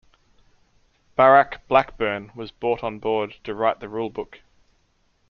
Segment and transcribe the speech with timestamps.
[1.15, 4.39] Barak Blackburn was brought on board to write the rulebook.